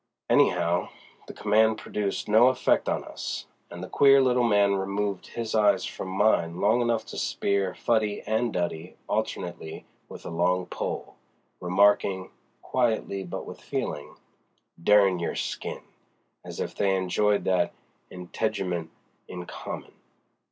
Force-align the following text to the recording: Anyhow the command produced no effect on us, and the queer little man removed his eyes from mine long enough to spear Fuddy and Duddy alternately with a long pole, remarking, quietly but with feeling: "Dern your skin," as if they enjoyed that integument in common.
Anyhow 0.31 0.89
the 1.27 1.33
command 1.35 1.77
produced 1.77 2.27
no 2.27 2.47
effect 2.47 2.89
on 2.89 3.03
us, 3.03 3.45
and 3.69 3.83
the 3.83 3.87
queer 3.87 4.19
little 4.19 4.41
man 4.43 4.73
removed 4.77 5.27
his 5.27 5.53
eyes 5.53 5.85
from 5.85 6.07
mine 6.07 6.59
long 6.59 6.81
enough 6.81 7.05
to 7.05 7.19
spear 7.19 7.75
Fuddy 7.75 8.23
and 8.25 8.51
Duddy 8.51 8.95
alternately 9.07 9.85
with 10.09 10.25
a 10.25 10.31
long 10.31 10.65
pole, 10.65 11.17
remarking, 11.59 12.31
quietly 12.63 13.23
but 13.23 13.45
with 13.45 13.61
feeling: 13.61 14.15
"Dern 14.81 15.19
your 15.19 15.35
skin," 15.35 15.81
as 16.43 16.59
if 16.59 16.73
they 16.73 16.95
enjoyed 16.95 17.43
that 17.43 17.71
integument 18.09 18.89
in 19.27 19.45
common. 19.45 19.93